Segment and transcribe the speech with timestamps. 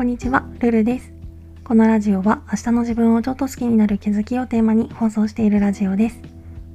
[0.00, 1.12] こんにちは、ルルです。
[1.62, 6.22] このラジオは明日の自分をちょっと好きになる気づきをテーマに放送しているラジオです。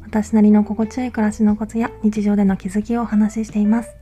[0.04, 3.96] 私なりの心地よい暮らしのコツや日常での気づきをお話ししています。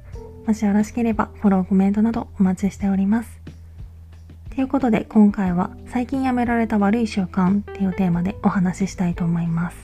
[0.45, 3.39] もしよろしければフォロー、コメントなどお待ちしております。
[4.54, 9.77] ということで今回は最近やめられた悪い習慣っていうテーマでお話ししたいと思います。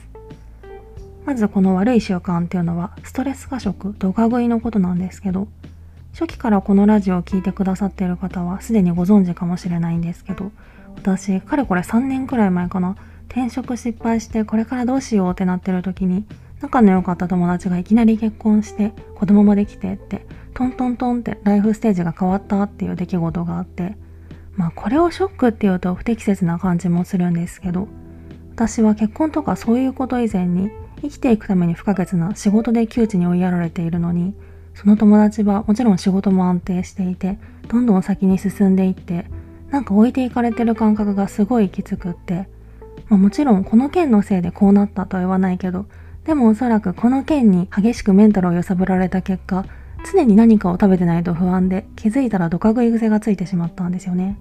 [1.24, 5.48] まずこの悪い習慣っていうのはストレス過食、ドカ食いのことなんですけど
[6.12, 10.50] 初期からこのラジオを聴いてくださっている方はすでにご存知かもしれないんですけど
[10.96, 12.96] 私かれこれ3年くらい前かな。
[13.30, 16.26] 転職失敗してこれからどうしようってなってる時に
[16.60, 23.96] 仲の良かった友達がいきなり結婚して子供もできてってトントントンってライフステージが変わったっていう出来事があって
[24.56, 27.86] まあこれをショックっていうと不適切な感じもするんですけど
[28.52, 30.70] 私は結婚とかそういうこと以前に
[31.00, 34.34] 生きていくために不可欠な仕事で窮地に追いやられているのに
[34.80, 39.26] その友達はもちろん仕事も安定していてどんどん先に進んでいって
[39.68, 42.48] なんか置いていかれてる感覚がすごいきつくって、
[43.10, 45.84] まあ、もちろんこの件のせいでこうなったとは言わないけど
[46.24, 49.66] でもおそらくこの件に激しくメンタルを揺さぶられた結果
[50.10, 54.38] 常に何かを食べてないと不安で気づいたらドカ食い癖がついてしまったんですよね。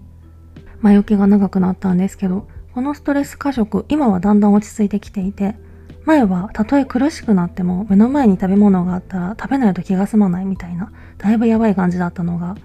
[0.80, 5.56] 前置きが長くなったんですけどこのストレス過食今はだんだん落ち着いてきていて
[6.06, 12.56] 前はたとえ苦しくなっても目の前に食べ物があったら食べないと気が済まないみたいなだいぶやばい感じだったのが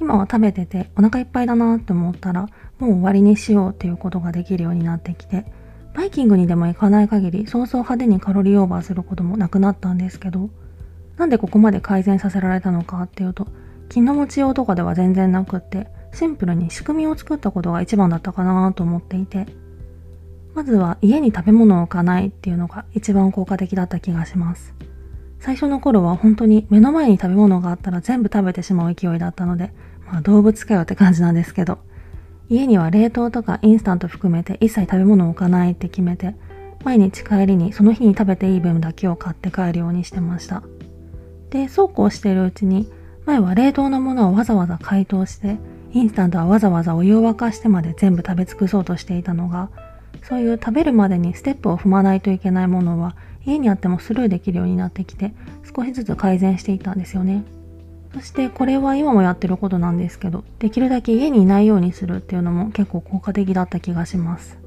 [0.00, 5.44] 今は食べててお腹いっぱいだなって思ったらもう終わりにしようっていうことができるようになってきて
[5.94, 10.50] バイキングにでも行かない限りそうそう派手にカロリーオーバーすることもなくなったんですけど
[11.16, 13.46] なんでここまで改善させられたのかっていうと
[13.90, 19.46] 気の持ちようとかでは全然なくってシンプルに仕組みを作ったことが一番だったかなと思っていて
[20.54, 24.74] まずは家に食べ物を置かないっていうのが一番効果的だった気がします。
[25.38, 29.72] 最初の頃は本当に目の前に食べ物があったら全部食べてしまう勢いだったので、
[30.06, 31.78] まあ動物かよって感じなんですけど、
[32.48, 36.34] 家には冷凍とかインスタント含めて一切食べ物を置かないって決めて、
[36.84, 40.62] 毎日帰りにその日に食べていい分だけを買って帰るようにしてました。
[41.50, 42.90] で、そうこうしているうちに、
[43.24, 45.58] 前は冷凍のものをわざわざ解凍して、
[45.92, 49.70] インスタントはわざわざお湯を沸かしてまで全部食べ尽くそうとしていたのが、
[50.22, 55.32] そういう食べるまでにステップを踏まないといけないものは家にあってもスルーできるようになってきて
[55.74, 57.44] 少しずつ改善していったんですよね。
[58.12, 64.58] そしてこれは今もやってることなんですけどできるだけ家にいないようにするっていうのも結構効果的だった気がします。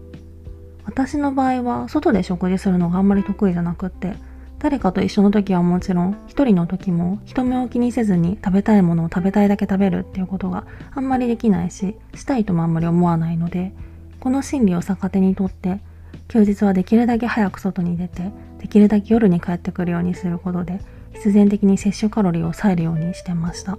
[0.86, 4.14] 私の場合は外で食事するのがあんまり得意じゃなくって
[4.60, 13.74] 誰かと一緒の時はもちろん一人の時も人目を気にせずに食べたいものを食べたいだけ食べるっていうことがあんまりできないししたいともあんまり思わないので
[14.24, 15.82] この心理を逆手にとって
[16.30, 20.80] 休日はできるだけ早く外に出てできるだけ夜に帰ってくるようにすることで
[21.12, 23.78] 必然的に摂取カロリーを抑えるようにしてました。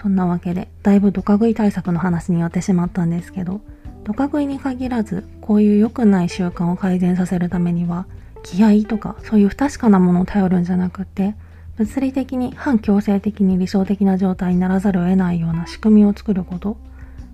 [0.00, 3.60] そんなわけでだいぶドカ食い対策の話に寄ってしまったんですけど
[4.04, 8.06] ドカ食いに限らずこういう良くない習慣を改善させるためには
[8.42, 11.34] 気合とかそういう不確かなものを頼るんじゃなくて
[11.76, 16.78] 物理的に反強制的に理想的な状態にならざるを得ないような仕組みを作ること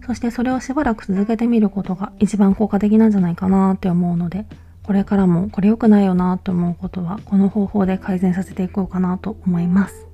[0.06, 4.46] そしてそれをしばらく続けてみることが一番効果的なんじゃないかなって思うので、
[4.82, 10.06] これからもこれ良くないよなと思うことはこの方法で改善させていこうかなと思います。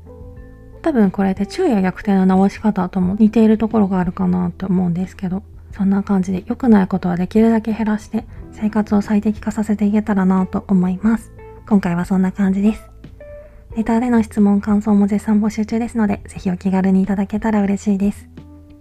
[0.82, 5.42] 多分これで昼夜逆転の直し方とも似ているところがあるかなと思うんですけど、
[5.72, 11.32] そんな感じで良くないことはできるだけ減らして生活を最適化させていけたらなと思います。
[11.68, 12.90] 今回はそんな感じです。
[13.76, 18.29] ネタでの質問、感想も絶賛募集中ですので、ぜひお気軽にいただけたら嬉しいです。